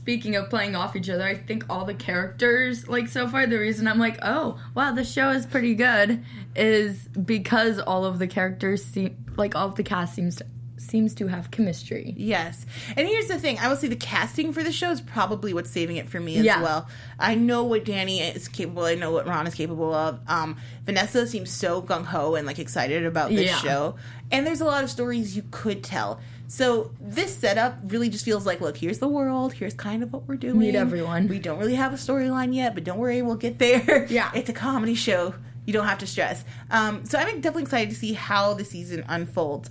[0.10, 3.60] speaking of playing off each other, I think all the characters like so far the
[3.60, 6.24] reason I'm like, "Oh, wow, the show is pretty good"
[6.56, 11.14] is because all of the characters seem like all of the cast seems to seems
[11.14, 12.16] to have chemistry.
[12.18, 12.66] Yes.
[12.98, 15.70] And here's the thing I will say the casting for the show is probably what's
[15.70, 16.64] saving it for me as Yeah.
[16.64, 16.88] well.
[17.20, 20.20] I know what Danny is capable, I know what Ron is capable of.
[20.28, 23.58] Um, Vanessa seems so gung ho and like excited about this Yeah.
[23.58, 23.96] show.
[24.32, 26.20] And there's a lot of stories you could tell.
[26.52, 29.54] So this setup really just feels like, look, here's the world.
[29.54, 30.58] Here's kind of what we're doing.
[30.58, 31.28] Meet everyone.
[31.28, 34.08] We don't really have a storyline yet, but don't worry, we'll get there.
[34.10, 34.32] Yeah.
[34.34, 35.36] it's a comedy show.
[35.68, 36.44] You don't have to stress.
[36.72, 39.70] Um, so I'm definitely excited to see how the season unfolds.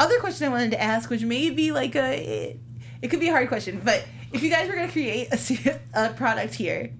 [0.00, 2.14] Other question I wanted to ask, which may be like a,
[2.52, 2.60] it,
[3.02, 5.80] it could be a hard question, but if you guys were going to create a,
[5.92, 6.90] a product here,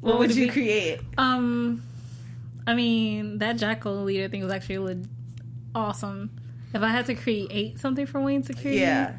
[0.00, 0.52] what, What would would you be?
[0.52, 1.00] create?
[1.16, 1.84] Um,
[2.66, 5.04] I mean that Jackal leader thing was actually really
[5.76, 6.30] awesome.
[6.74, 9.12] If I had to create something for Wayne Security, Yeah.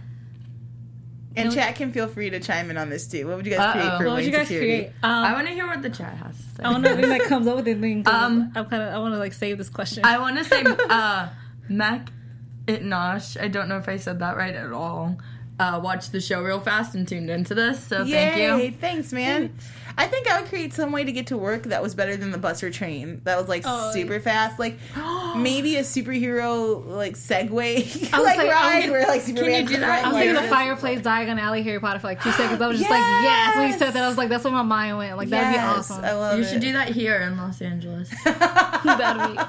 [1.38, 3.28] And Can chat can feel free to chime in on this too.
[3.28, 3.98] What would you guys create Uh-oh.
[3.98, 4.78] for what would Wayne you guys Security?
[4.84, 4.92] create?
[5.04, 6.64] Um, I want to hear what the chat has to say.
[6.64, 8.04] I don't know if that comes up with anything.
[8.06, 10.06] 'cause Um, I'm kind of I want to like save this question.
[10.06, 11.28] I want to say uh,
[11.68, 12.08] Mac
[12.68, 13.36] Itnosh.
[13.42, 15.18] I don't know if I said that right at all.
[15.58, 18.72] Uh, watched the show real fast and tuned into this, so thank you.
[18.82, 19.58] Thanks, man.
[19.98, 22.32] I think I would create some way to get to work that was better than
[22.32, 23.22] the bus or train.
[23.24, 24.60] That was like Oh, super fast.
[24.60, 24.78] Like
[25.38, 29.68] maybe a superhero like Segway like, I was like, ride I'm- where like Superman you
[29.76, 30.04] do that?
[30.04, 32.62] I was like thinking the fireplace Diagon Alley Harry Potter for like two seconds.
[32.62, 33.56] I was just like, yes.
[33.56, 35.16] When you said that, I was like, that's where my mind went.
[35.16, 36.04] Like that'd Yes, be awesome.
[36.04, 36.50] I love You it.
[36.52, 38.10] should do that here in Los Angeles.
[38.26, 39.42] that'd be.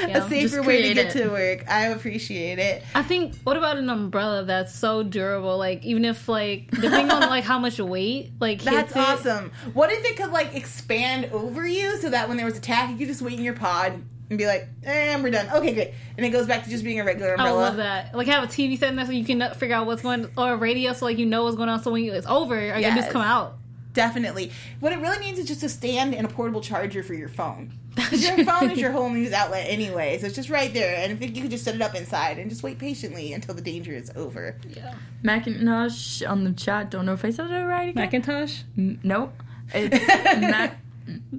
[0.00, 0.24] Yeah.
[0.24, 1.18] a safer way to get it.
[1.22, 1.64] to work.
[1.70, 2.82] I appreciate it.
[2.94, 3.34] I think.
[3.44, 5.56] What about an umbrella that's so durable?
[5.58, 9.52] Like even if like depending on like how much weight like That's hits it, awesome.
[9.74, 12.90] What if it could like expand over you so that when there was a attack,
[12.90, 13.92] you could just wait in your pod
[14.30, 15.92] and be like, "And we're done." Okay, great.
[16.16, 17.50] And it goes back to just being a regular umbrella.
[17.58, 18.14] I love that.
[18.14, 20.52] Like have a TV set in there so you can figure out what's going or
[20.54, 21.82] a radio so like you know what's going on.
[21.82, 22.96] So when you, it's over, or you Yes.
[22.96, 23.58] just come out.
[23.92, 24.50] Definitely.
[24.80, 27.72] What it really needs is just a stand and a portable charger for your phone.
[27.96, 30.96] 'Cause your phone is your whole news outlet anyway, so it's just right there.
[30.96, 33.54] And if it, you could just set it up inside and just wait patiently until
[33.54, 34.56] the danger is over.
[34.68, 34.94] Yeah.
[35.22, 36.90] Macintosh on the chat.
[36.90, 38.04] Don't know if I said it right again.
[38.04, 38.62] Macintosh.
[38.78, 39.32] N- nope.
[39.74, 40.06] It's
[40.40, 40.78] Mac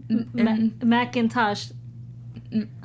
[0.10, 1.68] Ma- Macintosh.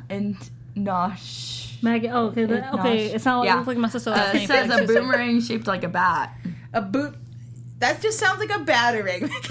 [0.08, 0.36] and
[0.76, 1.82] Nosh.
[1.82, 2.06] Mag.
[2.10, 2.44] Oh, okay.
[2.44, 3.06] that- okay.
[3.12, 3.52] It sounds like, Yeah.
[3.54, 4.10] it looks like my sister.
[4.10, 6.34] Uh, it says a boomerang shaped like a bat.
[6.72, 7.14] A boot.
[7.78, 9.30] That just sounds like a battering.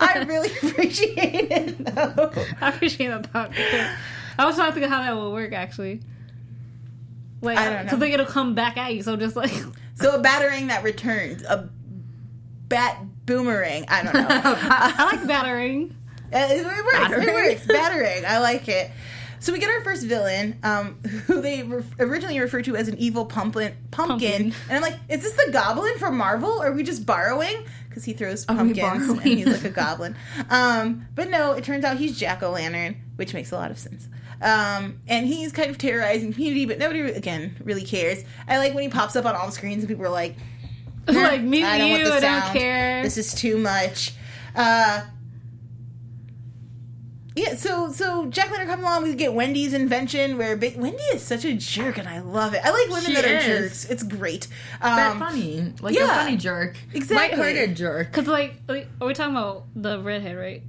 [0.00, 2.30] I really appreciate it though.
[2.60, 3.52] I appreciate that thought.
[4.38, 6.00] I was trying to think of how that would work actually.
[7.40, 8.06] Like, I don't know.
[8.06, 9.02] It'll come back at you.
[9.02, 9.52] So just like,
[9.94, 11.42] So a battering that returns.
[11.44, 11.68] A
[12.68, 13.84] bat boomerang.
[13.88, 14.26] I don't know.
[14.30, 15.94] I like battering.
[16.32, 16.92] Uh, it, it works.
[16.92, 17.28] Battering.
[17.28, 17.66] It works.
[17.66, 18.24] Battering.
[18.26, 18.90] I like it.
[19.40, 20.94] So we get our first villain, um,
[21.26, 24.30] who they re- originally referred to as an evil pumpkin, pumpkin.
[24.30, 24.54] Pumpkin.
[24.68, 26.50] And I'm like, is this the goblin from Marvel?
[26.50, 27.64] Or are we just borrowing?
[27.88, 30.16] Because he throws pumpkins and he's like a goblin.
[30.50, 33.78] Um, but no, it turns out he's Jack O' Lantern, which makes a lot of
[33.78, 34.08] sense.
[34.40, 38.22] Um, and he's kind of terrorizing the community, but nobody, again, really cares.
[38.46, 40.36] I like when he pops up on all screens and people are like,
[41.08, 43.02] like me I don't you, want the I don't care.
[43.02, 44.12] This is too much.
[44.54, 45.02] Uh,
[47.38, 49.02] yeah, so so Jack O' Lantern come along.
[49.04, 52.60] We get Wendy's invention, where ba- Wendy is such a jerk, and I love it.
[52.64, 53.44] I like women She that are is.
[53.46, 53.84] jerks.
[53.86, 54.48] It's great.
[54.80, 55.72] But Um, funny.
[55.80, 56.04] Like yeah.
[56.04, 56.76] a funny jerk.
[56.94, 57.16] Exactly.
[57.38, 58.12] Light-hearted jerk.
[58.12, 60.62] Cause like, like, are we talking about the redhead, right?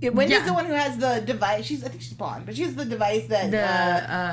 [0.00, 0.44] Yeah, Wendy's Yeah.
[0.46, 1.64] the one who has the device.
[1.66, 3.66] She's I think she's blonde, but she has the device that The, uh,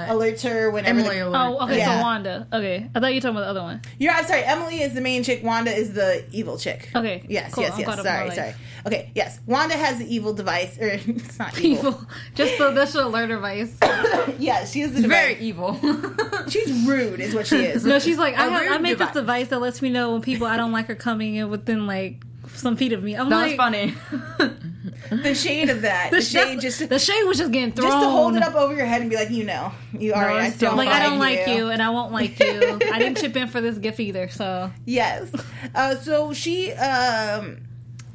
[0.10, 1.00] uh, alerts her whenever.
[1.00, 1.38] Emily the- Alert.
[1.60, 1.78] Oh, okay.
[1.80, 1.98] Yeah.
[1.98, 2.48] So Wanda.
[2.54, 3.82] Okay, I thought you were talking about the other one.
[4.00, 4.44] You're I'm sorry.
[4.44, 5.44] Emily is the main chick.
[5.44, 6.90] Wanda is the evil chick.
[6.96, 7.24] Okay.
[7.30, 7.64] Yes, cool.
[7.64, 7.88] yes, I'm yes.
[7.90, 8.36] caught up in my Sorry, life.
[8.36, 8.54] sorry.
[8.88, 9.40] Okay, yes.
[9.48, 11.90] Wanda has the evil device, or it's not evil.
[11.90, 12.06] Evil.
[12.36, 13.76] Just the this should alert device.
[14.40, 15.18] yeah, she has the device.
[15.18, 15.80] very evil.
[16.50, 17.84] She's rude, is what she is.
[17.84, 19.14] No, she's like, I, A have, I rude made this device.
[19.14, 22.22] device that lets me know when people I don't like are coming in within like
[22.54, 23.16] some feet of me.
[23.16, 23.96] I'm that like, was funny.
[25.10, 26.12] the shade of that.
[26.12, 27.90] The, The shade shade just the shade was just getting thrown.
[27.90, 30.48] just to hold it up over your head and be like, you know, you already.
[30.48, 31.70] I don't Like like, I don't like you.
[31.70, 32.80] and I won't like you.
[32.92, 34.30] I didn't chip in for this gift either.
[34.30, 35.32] So Yes.
[35.74, 37.62] Uh, so she, um,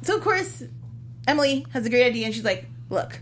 [0.01, 0.63] so of course,
[1.27, 3.21] Emily has a great idea, and she's like, "Look,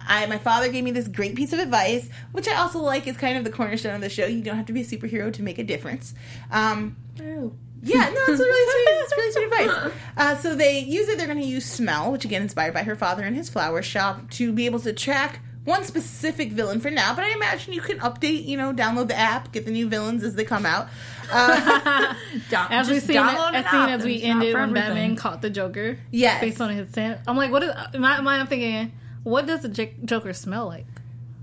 [0.00, 3.16] I my father gave me this great piece of advice, which I also like is
[3.16, 4.26] kind of the cornerstone of the show.
[4.26, 6.14] You don't have to be a superhero to make a difference."
[6.50, 6.96] Um,
[7.86, 9.02] yeah, no, it's a really sweet.
[9.02, 9.92] It's a really sweet advice.
[10.16, 11.18] Uh, so they use it.
[11.18, 14.30] They're going to use smell, which again inspired by her father and his flower shop,
[14.32, 17.14] to be able to track one specific villain for now.
[17.14, 20.22] But I imagine you can update, you know, download the app, get the new villains
[20.22, 20.88] as they come out.
[21.32, 22.14] Uh,
[22.52, 24.74] as we just seen, download as an soon as we It's ended when everything.
[24.74, 25.98] Batman caught the Joker.
[26.12, 26.40] Yes.
[26.40, 27.20] based on his scent.
[27.26, 27.72] I'm like, what is?
[27.94, 28.92] In my mind, I'm thinking,
[29.24, 30.86] what does the J- Joker smell like?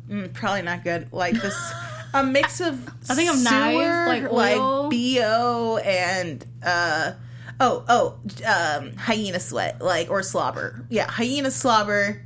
[0.10, 1.12] Mm, probably not good.
[1.12, 1.73] Like this,
[2.13, 4.89] a mix of I think of knives, like oil.
[4.89, 7.13] bo and uh
[7.60, 10.86] oh oh um hyena sweat like or slobber.
[10.89, 12.23] Yeah, hyena slobber,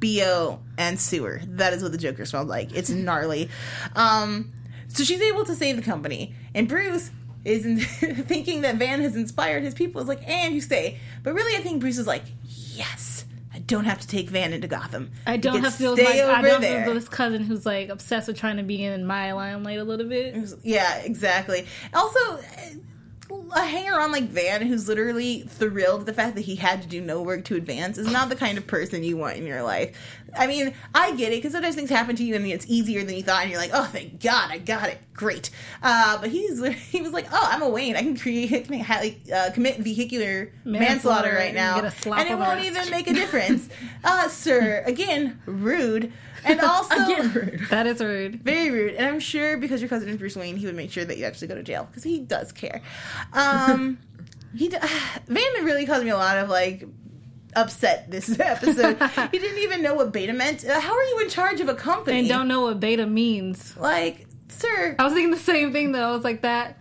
[0.00, 1.40] bo and sewer.
[1.46, 2.74] That is what the Joker smelled like.
[2.74, 3.48] It's gnarly.
[3.94, 4.52] Um.
[4.88, 7.10] So she's able to save the company, and Bruce
[7.44, 7.78] is in,
[8.24, 10.00] thinking that Van has inspired his people.
[10.00, 13.25] Is like, and you stay, but really, I think Bruce is like, yes,
[13.66, 15.10] don't have to take Van into Gotham.
[15.26, 16.82] I don't have to deal with my, stay I don't there.
[16.82, 20.08] have this cousin who's like obsessed with trying to be in my limelight a little
[20.08, 20.36] bit.
[20.62, 21.66] Yeah, exactly.
[21.92, 22.38] Also,
[23.54, 26.88] a hanger on like Van, who's literally thrilled at the fact that he had to
[26.88, 29.62] do no work to advance, is not the kind of person you want in your
[29.62, 29.96] life.
[30.38, 33.16] I mean, I get it because sometimes things happen to you and it's easier than
[33.16, 35.50] you thought, and you're like, "Oh, thank God, I got it, great."
[35.82, 37.96] Uh, but he's he was like, "Oh, I'm a Wayne.
[37.96, 42.28] I can create, like, uh, commit vehicular manslaughter, Manslaughter right now, get a slap and
[42.30, 43.68] it won't wrist." even make a difference,
[44.04, 46.12] uh, sir." Again, rude,
[46.44, 47.60] and also Again, rude.
[47.70, 48.42] That is rude.
[48.42, 48.94] very rude.
[48.94, 51.24] And I'm sure because your cousin is Bruce Wayne, he would make sure that you
[51.24, 52.82] actually go to jail because he does care.
[53.32, 53.98] Um,
[54.56, 54.78] he d-
[55.26, 56.84] Van really caused me a lot of like
[57.54, 58.98] upset this episode.
[59.30, 60.64] he didn't even know what beta meant.
[60.64, 62.18] Uh, how are you in charge of a company?
[62.20, 63.76] And don't know what beta means.
[63.76, 64.96] like, sir.
[64.98, 66.08] I was thinking the same thing though.
[66.08, 66.78] I was like, that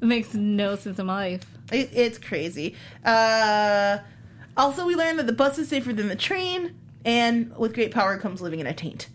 [0.00, 1.46] makes no sense in my life.
[1.72, 2.74] It, it's crazy.
[3.04, 3.98] Uh,
[4.56, 8.18] also, we learned that the bus is safer than the train, and with great power
[8.18, 9.08] comes living in a taint.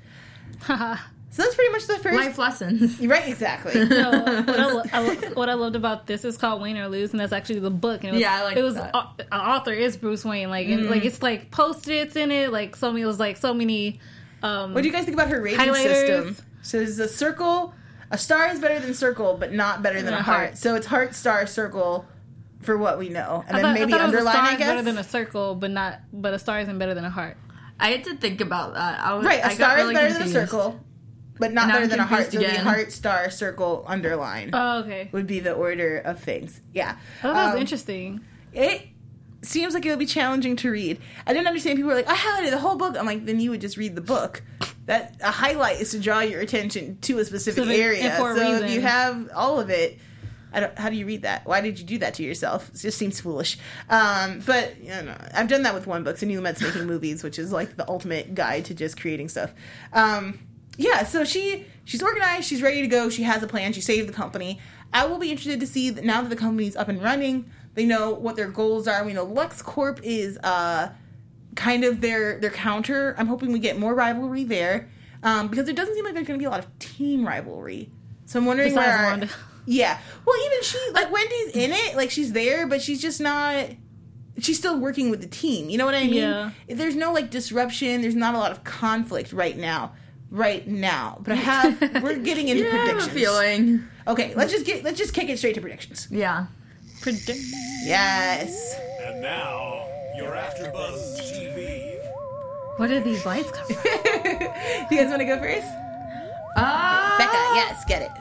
[1.38, 1.44] Haha.
[1.44, 2.16] So that's pretty much the first.
[2.18, 3.00] Life lessons.
[3.08, 3.74] Right, exactly.
[3.90, 6.88] So, what, I, lo- I, lo- what I loved about this is called Wayne or
[6.88, 8.02] Lose, and that's actually the book.
[8.04, 8.92] And it was, Yeah, I like it was that.
[8.94, 12.76] au- an author is Bruce Wayne, like and, like it's like post-its in it, like
[12.76, 13.04] so many.
[13.04, 14.00] It was like so many.
[14.44, 15.84] Um, What do you guys think about her rating Highlighters.
[16.34, 16.38] system?
[16.64, 17.74] So there's a circle,
[18.12, 20.38] a star is better than circle, but not better than a a heart.
[20.50, 20.58] heart.
[20.58, 22.06] So it's heart, star, circle
[22.62, 24.34] for what we know, and I then thought, maybe I thought a underline.
[24.34, 26.00] star I is guess better than a circle, but not.
[26.12, 27.38] But a star isn't better than a heart.
[27.80, 29.00] I had to think about that.
[29.00, 30.36] I was, right, a I got star really is better confused.
[30.36, 30.80] than a circle,
[31.40, 32.32] but not And better than a heart.
[32.32, 35.10] So be heart, star, circle, underline Oh, okay.
[35.12, 36.62] would be the order of things.
[36.74, 38.22] Yeah, thought that was Um, interesting.
[38.54, 38.88] It
[39.44, 41.00] seems like it would be challenging to read.
[41.26, 41.78] I didn't understand.
[41.78, 43.96] People were like, "I highlighted the whole book." I'm like, then you would just read
[43.96, 44.42] the book.
[44.88, 48.04] That a highlight is to draw your attention to a specific Specific- area.
[48.04, 50.00] and for a so if you have all of it,
[50.54, 51.46] I don't, how do you read that?
[51.46, 52.70] Why did you do that to yourself?
[52.74, 53.58] It just seems foolish.
[53.90, 57.38] Um, but you know, I've done that with one book, so Lumet's Making Movies, which
[57.38, 59.54] is like the ultimate guide to just creating stuff.
[59.92, 60.40] Um,
[60.78, 64.08] yeah, so she she's organized, she's ready to go, she has a plan, she saved
[64.08, 64.60] the company.
[64.94, 67.86] I will be interested to see that now that the company's up and running, they
[67.86, 69.04] know what their goals are.
[69.04, 70.90] We know LexCorp is uh
[71.56, 73.16] kind of their their counter.
[73.18, 74.90] I'm hoping we get more rivalry there.
[75.24, 77.92] Um, because it doesn't seem like there's gonna be a lot of team rivalry.
[78.26, 79.30] So I'm wondering Besides where Wanda.
[79.70, 80.00] Yeah.
[80.26, 83.68] Well even she like Wendy's in it, like she's there, but she's just not
[84.40, 85.70] she's still working with the team.
[85.70, 86.14] You know what I mean?
[86.14, 86.52] Yeah.
[86.70, 88.02] There's no like disruption.
[88.02, 89.94] There's not a lot of conflict right now.
[90.30, 93.14] Right now, but I have we're getting into Yeah, I have a predictions.
[93.14, 93.84] feeling.
[94.08, 96.08] Okay, let's just get let's just kick it straight to predictions.
[96.12, 96.48] Yeah.
[97.02, 97.40] Predict-
[97.86, 98.76] Yes.
[99.06, 99.86] And now,
[100.18, 101.96] your AfterBuzz TV.
[102.78, 103.84] What are these lights come from?
[103.84, 104.40] Do
[104.96, 105.68] you guys want to go first?
[106.58, 108.12] Uh, Becca, yes, get it.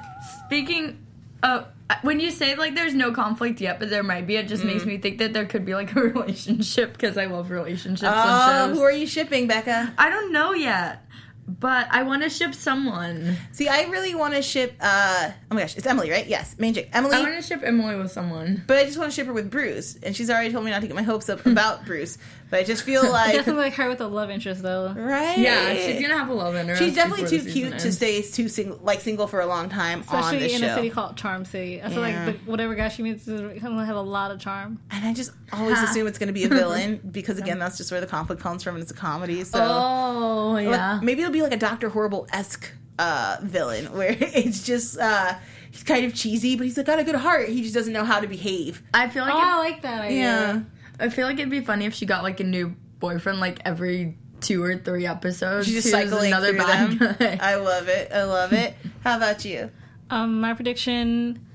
[0.46, 1.04] Speaking
[1.42, 1.66] of,
[2.02, 4.82] when you say like there's no conflict yet, but there might be, it just makes
[4.84, 4.86] Mm.
[4.86, 8.68] me think that there could be like a relationship because I love relationships Oh, on
[8.68, 8.76] shows.
[8.76, 9.92] who are you shipping, Becca?
[9.98, 11.04] I don't know yet,
[11.48, 13.36] but I want to ship someone.
[13.52, 14.74] See, I really want to ship.
[14.80, 16.26] uh Oh my gosh, it's Emily, right?
[16.26, 17.14] Yes, main chick, Emily.
[17.14, 18.64] I want to ship Emily with someone.
[18.66, 20.80] but I just want to ship her with Bruce, and she's already told me not
[20.82, 22.18] to get my hopes up about Bruce.
[22.48, 24.94] But I just feel like, Definitely like her with a love interest though.
[24.96, 25.36] right?
[25.36, 26.80] Yeah, she's gonna have a love interest.
[26.80, 30.04] She's definitely too cute season to stay too single, like single for a long time
[30.08, 30.68] on Especially this in show.
[30.72, 31.82] a city called Charm City.
[31.82, 32.26] I feel Yeah.
[32.26, 34.78] like the, whatever guy she meets is gonna have a lot of charm.
[34.90, 37.90] and I just always assume it's going to be a villain because again, that's just
[37.90, 39.42] where the conflict comes from, and it's a comedy.
[39.44, 41.00] So Oh Like, yeah.
[41.02, 45.34] maybe it'll be like a Doctor Horrible esque uh, villain where it's just uh,
[45.70, 47.48] he's kind of cheesy, but he's like got a good heart.
[47.48, 48.82] He just doesn't know how to behave.
[48.94, 50.18] I feel like Oh, it- I like that idea.
[50.20, 50.60] Yeah.
[50.98, 54.16] I feel like it'd be funny if she got like a new boyfriend like every
[54.40, 55.66] two or three episodes.
[55.66, 57.16] She's just cycling another through bad them.
[57.18, 57.38] guy.
[57.40, 58.12] I love it.
[58.12, 58.74] I love it.
[59.02, 59.70] How about you?
[60.10, 61.46] Um, my prediction: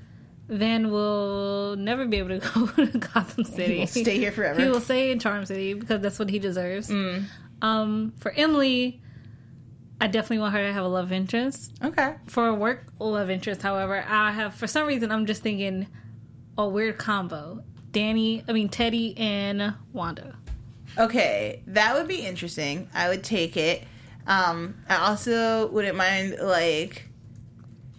[0.48, 3.74] Van will never be able to go to Gotham City.
[3.74, 4.60] He will stay here forever.
[4.60, 6.90] He will stay in Charm City because that's what he deserves.
[7.62, 9.00] Um, for Emily,
[10.00, 11.72] I definitely want her to have a love interest.
[11.82, 12.16] Okay.
[12.26, 15.86] For a work love interest, however, I have for some reason I'm just thinking
[16.58, 20.36] a weird combo: Danny, I mean Teddy and Wanda.
[20.98, 22.88] Okay, that would be interesting.
[22.94, 23.84] I would take it.
[24.26, 27.08] Um, I also wouldn't mind like,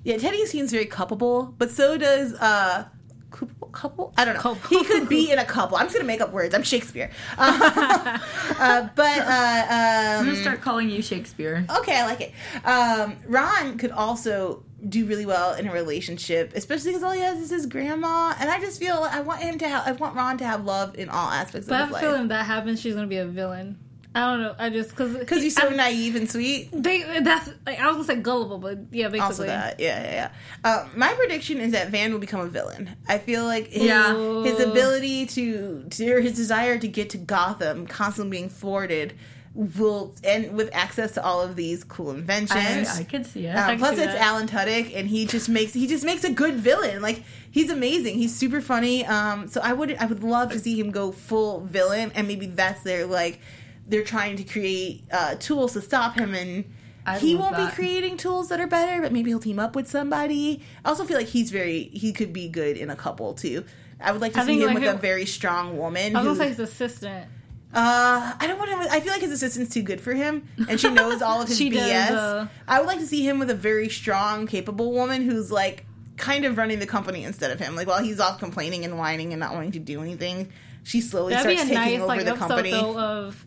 [0.03, 2.85] yeah, Teddy seems very cuppable, but so does uh,
[3.31, 3.67] couple.
[3.69, 4.13] couple?
[4.17, 4.41] I don't know.
[4.41, 4.77] Couple.
[4.77, 5.77] He could be in a couple.
[5.77, 6.53] I'm just gonna make up words.
[6.53, 7.11] I'm Shakespeare.
[7.37, 8.19] Uh,
[8.59, 11.65] uh, but uh, I'm um, gonna start calling you Shakespeare.
[11.79, 12.31] okay, I like it.
[12.65, 17.39] Um, Ron could also do really well in a relationship, especially because all he has
[17.39, 19.87] is his grandma, and I just feel I want him to have.
[19.87, 22.01] I want Ron to have love in all aspects But I of his life.
[22.03, 23.77] feeling if that happens, she's gonna be a villain.
[24.15, 24.55] I don't know.
[24.59, 26.69] I just because Because he's so naive and sweet.
[26.71, 29.19] They that's like I was gonna say gullible, but yeah, basically.
[29.21, 30.29] Also that, yeah, yeah, yeah.
[30.63, 32.91] Uh, my prediction is that Van will become a villain.
[33.07, 34.13] I feel like his, Yeah.
[34.43, 39.15] his ability to, to, or his desire to get to Gotham, constantly being thwarted,
[39.55, 42.89] will and with access to all of these cool inventions.
[42.99, 43.51] I could see it.
[43.55, 44.21] Um, plus, see it's that.
[44.21, 47.01] Alan Tudyk, and he just makes he just makes a good villain.
[47.01, 48.15] Like he's amazing.
[48.15, 49.05] He's super funny.
[49.05, 52.47] Um, so I would I would love to see him go full villain, and maybe
[52.47, 53.39] that's their like
[53.87, 56.65] they're trying to create uh, tools to stop him, and
[57.05, 57.69] I he won't that.
[57.69, 60.63] be creating tools that are better, but maybe he'll team up with somebody.
[60.83, 63.65] I also feel like he's very he could be good in a couple too.
[64.01, 66.15] I would like to I see him like, with a very strong woman.
[66.15, 67.27] I was who- say his assistant.
[67.73, 68.79] Uh, I don't want him.
[68.91, 71.57] I feel like his assistant's too good for him, and she knows all of his
[71.57, 71.75] She BS.
[72.09, 75.51] does, uh, I would like to see him with a very strong, capable woman who's
[75.51, 75.85] like
[76.17, 77.75] kind of running the company instead of him.
[77.75, 80.51] Like while he's off complaining and whining and not wanting to do anything,
[80.83, 82.71] she slowly That'd be starts taking nice over like the episode company.
[82.71, 83.45] though of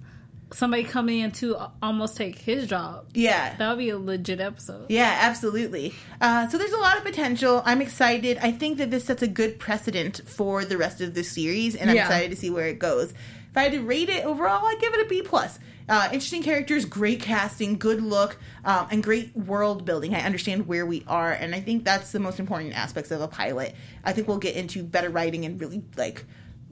[0.52, 3.04] somebody coming in to almost take his job.
[3.14, 4.86] yeah, That would be a legit episode.
[4.88, 5.92] Yeah, absolutely.
[6.20, 7.62] Uh, so there's a lot of potential.
[7.64, 8.38] I'm excited.
[8.40, 11.90] I think that this sets a good precedent for the rest of the series, and
[11.90, 12.06] I'm Yeah.
[12.06, 13.12] excited to see where it goes.
[13.56, 15.58] If I had to rate it overall, I'd give it a B plus.
[15.88, 20.14] Uh, interesting characters, great casting, good look, um, and great world building.
[20.14, 23.28] I understand where we are, and I think that's the most important aspects of a
[23.28, 23.74] pilot.
[24.04, 26.26] I think we'll get into better writing and really like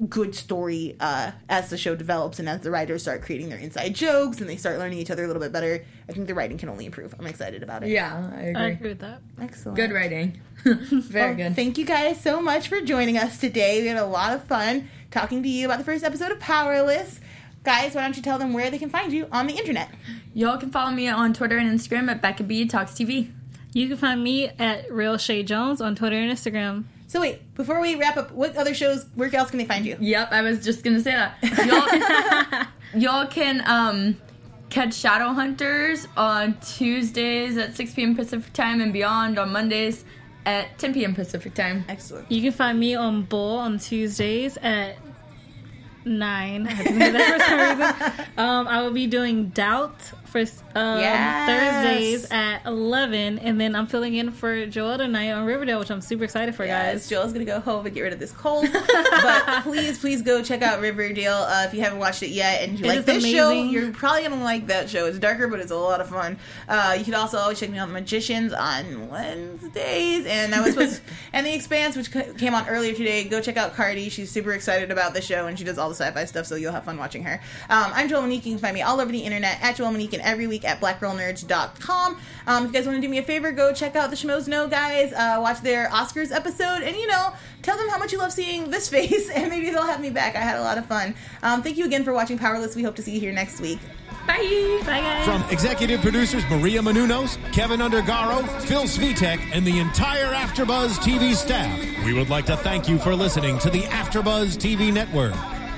[0.09, 3.95] good story uh, as the show develops and as the writers start creating their inside
[3.95, 5.85] jokes and they start learning each other a little bit better.
[6.09, 7.15] I think the writing can only improve.
[7.19, 7.91] I'm excited about it.
[7.91, 8.67] yeah, I I agree.
[8.73, 9.23] agree with that.
[9.41, 9.77] Excellent.
[9.77, 10.41] Good writing.
[10.65, 11.57] Very Well, good.
[11.57, 13.83] Thank you guys so much for joining us today.
[13.83, 17.21] We had a lot of fun talking to you about the first episode of Powerless.
[17.63, 19.89] Guys, why don't you tell them where they can find you on the internet?
[20.35, 23.31] Y'all can follow me on Twitter and Instagram at Becca B Talks TV.
[23.73, 26.85] You can find me at Real Shay Jones on Twitter and Instagram.
[27.07, 29.97] So wait, before we wrap up, what other shows, where else can they find you?
[30.01, 32.69] Yep, I was just gonna say that.
[32.95, 34.17] Y'all, y'all can um,
[34.71, 38.17] catch Shadowhunters on Tuesdays at 6 p.m.
[38.17, 40.05] Pacific time and beyond on Mondays
[40.47, 41.15] at 10 p.m.
[41.15, 41.85] Pacific time.
[41.89, 42.31] Excellent.
[42.31, 44.97] You can find me on Bull on Tuesdays at
[46.05, 46.67] nine.
[46.67, 48.27] I had to do that for some reason.
[48.37, 50.41] Um, I will be doing Doubt for
[50.75, 51.47] um, Yes.
[51.49, 56.01] Thursdays at eleven, and then I'm filling in for Joel tonight on Riverdale, which I'm
[56.01, 57.09] super excited for, Guys, guys.
[57.09, 58.67] Joel's gonna go home and get rid of this cold.
[58.73, 62.63] but please, please go check out Riverdale uh, if you haven't watched it yet.
[62.63, 65.07] And you It like is this show, you're probably gonna like that show.
[65.07, 66.37] It's darker, but it's a lot of fun.
[66.69, 70.75] Uh, you can also always check me out The Magicians on Wednesdays, and I was
[70.75, 71.01] supposed
[71.33, 73.23] and The Expanse, which came on earlier today.
[73.25, 74.09] Go check out Cardi.
[74.09, 76.73] She's super excited about the show, and she does all the sci-fi stuff, so you'll
[76.73, 77.41] have fun watching her.
[77.71, 78.45] Um, I'm Joel Monique.
[78.47, 80.81] You can find me all over the internet at Joel Monique and every week at
[80.81, 82.19] blackgirlnerds.com.
[82.47, 84.49] Um, if you guys want to do me a favor, go check out the Schmoes
[84.49, 85.13] Know guys.
[85.13, 87.33] Uh, watch their Oscars episode, and you know,
[87.63, 90.37] tell them how much you love seeing this face, and maybe they'll have me back.
[90.37, 91.15] I had a lot of fun.
[91.43, 92.75] Um, thank you again for watching Powerless.
[92.75, 93.79] We hope to see you here next week.
[94.27, 94.81] Bye!
[94.87, 95.27] Bye, guys.
[95.27, 101.79] From executive producers Maria Menounos, Keven Undergaro, Phil Svitek, and the entire AfterBuzz TV staff,
[102.05, 105.35] we would like to thank you for listening to the AfterBuzz TV network.